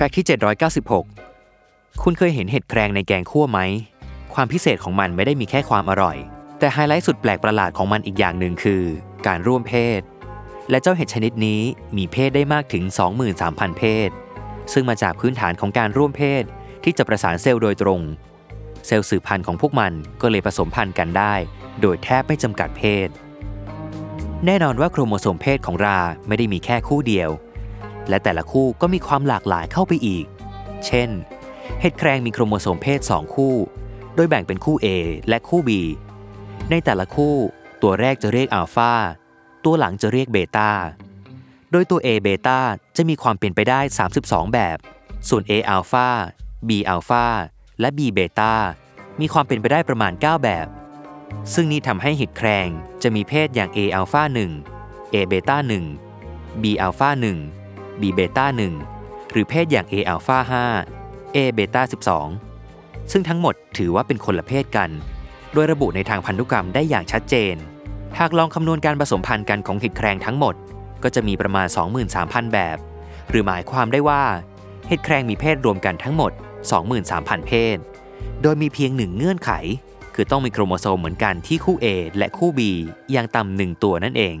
[0.00, 0.26] fact ที่
[1.14, 3.60] 796 คุณเคยเห็นเห็ดแครงในแกงคั่วไหม
[4.34, 6.16] ความพิเศษของมันไม่ได้มีแค่ความอร่อย
[6.58, 8.82] แต่ไฮไลท์สุดแปลกประหลาดของมันอีกอย่างหนึ่งคือ
[9.26, 10.00] การร่วมเพศ
[10.70, 11.60] และเจ้าเห็ดชนิดนี้
[11.96, 12.84] มีเพศได้มากถึง
[13.30, 14.10] 23,000 เพศ
[14.72, 16.44] ซึ่งมาจากพื้นฐานของการร่วมเพศ
[16.84, 18.00] ที่จะประสานเซลล์โดยตรง
[18.86, 21.34] เซลล์สืบพันธุ์ของพวกมันก็เลยผสมพันธุ์กันได้
[21.80, 23.08] โดยแทบไม่จำกัดเพศ
[24.46, 27.30] แน่นอนว่าโครโมโซมเพศของราไม่ได้มีแค่คู่เดียว
[28.08, 30.26] และแต่ละคู่ก็มีความหลากหลายเข้าไปอีก
[30.86, 31.10] เช่น
[31.80, 33.54] เห็ดแครงมีโครโมโซมเพศ 2 คู่
[34.14, 34.86] โดยแบ่งเป็นคู่ A
[35.28, 35.70] และคู่ B
[36.70, 37.34] ในแต่ละคู่
[37.82, 38.92] ตัวแรกจะเรียกอัลฟา
[39.64, 40.70] ตัวหลังจะเรียกเบต้า
[41.70, 42.58] โดยตัว A เบต้า
[42.96, 43.80] จะมีความเป็นไปได้
[44.16, 44.78] 32 แบบ
[45.28, 46.08] ส่วน A อัลฟา
[46.68, 47.26] B อัลฟา
[47.80, 48.54] และ B เบต้า
[49.20, 50.66] มีความเป็นไปได้ประมาณ 9 แบบ
[51.54, 52.68] ซึ่งนี่ทำให้เห็ดแครง
[53.02, 54.22] จะมีเพศอย่าง A อัลฟา
[54.70, 55.56] 1 A เบต้า
[56.10, 57.57] 1 B อัลฟา1
[58.00, 58.46] B เบต้า
[58.86, 60.38] 1หรือเพศอย่าง A อัลฟา
[60.88, 61.82] 5 A เบต้า
[62.46, 64.90] 12 ซึ่งทั้งหมดถือว่าเป็นคนละเพศกัน
[65.52, 67.56] โดยระบุในทางพันธุกรรมได้อย่างชัดเจน
[68.18, 70.54] หากลองคำนวณการผสมพันธุ์กันของเห็ดแครงทั้งหมด
[71.02, 71.66] ก็จะมีประมาณ
[72.10, 72.76] 23,000 แบบ
[73.30, 74.22] หรือหมายความได้ว่า
[74.88, 76.32] เห็ดแครงมีเพศรวมกันทั้งหมด
[76.90, 77.76] 23,000 เพศ
[78.42, 79.50] โดยมีเพียงหนึ่งเงื่อนไข
[80.14, 81.86] คือต้องมีโครโมโซมเหมือนกันที่คู่ A
[82.18, 82.60] และคู่ B
[83.12, 84.36] อย่างต่ำหนึ่งตัวนั่นเอง